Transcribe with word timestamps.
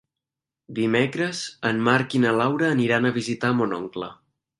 Dimecres 0.77 1.41
en 1.71 1.83
Marc 1.87 2.15
i 2.19 2.21
na 2.23 2.31
Laura 2.39 2.71
aniran 2.77 3.07
a 3.07 3.13
visitar 3.19 3.53
mon 3.61 3.77
oncle. 3.79 4.09